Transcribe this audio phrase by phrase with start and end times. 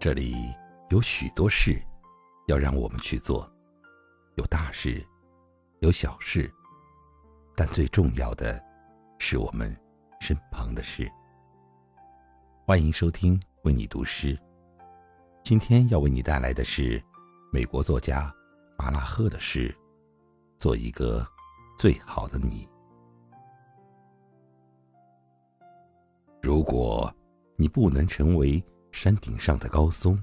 [0.00, 0.34] 这里
[0.88, 1.78] 有许多事
[2.46, 3.46] 要让我们去做，
[4.36, 5.06] 有大事，
[5.80, 6.50] 有小事，
[7.54, 8.58] 但最重要的
[9.18, 9.78] 是我们
[10.18, 11.06] 身旁的事。
[12.64, 14.40] 欢迎收听为你读诗，
[15.44, 17.02] 今天要为你带来的是
[17.52, 18.34] 美国作家
[18.78, 19.68] 巴拉赫的诗
[20.58, 21.26] 《做一个
[21.78, 22.66] 最好的你》。
[26.40, 27.14] 如果
[27.54, 30.22] 你不能成为山顶上的高松，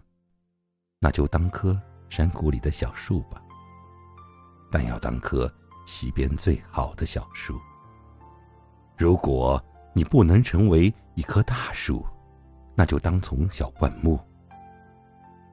[0.99, 3.41] 那就当棵山谷里的小树吧。
[4.71, 5.52] 但要当棵
[5.85, 7.59] 溪边最好的小树。
[8.98, 12.05] 如果你不能成为一棵大树，
[12.76, 14.20] 那就当丛小灌木。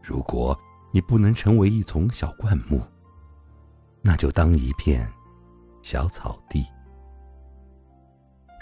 [0.03, 0.59] 如果
[0.93, 2.81] 你不能成为一丛小灌木，
[4.03, 5.11] 那就当一片
[5.83, 6.67] 小草地。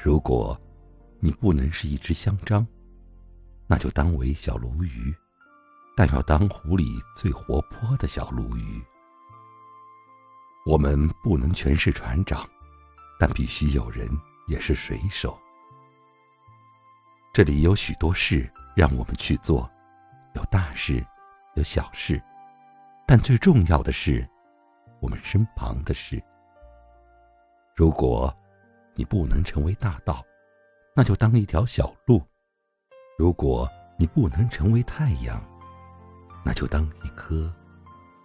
[0.05, 0.61] 如果
[1.19, 2.67] 你不能是一只香樟，
[3.73, 5.15] 那就当为小鲈鱼，
[5.97, 8.85] 但要当湖里最活泼的小鲈鱼。
[10.67, 12.47] 我们不能全是船长，
[13.19, 14.07] 但必须有人
[14.47, 15.39] 也是水手。
[17.33, 19.67] 这里有许多事让我们去做，
[20.35, 21.03] 有大事，
[21.55, 22.23] 有小事，
[23.07, 24.29] 但最重要的是
[25.01, 26.23] 我们身旁的事。
[27.75, 28.31] 如果
[28.93, 30.23] 你不能成为大道，
[30.95, 32.23] 那就当一条小路。
[33.19, 33.69] 如果
[33.99, 35.41] 你不能成为太阳，
[36.45, 37.53] 那就当一颗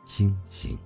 [0.05, 0.77] 星星。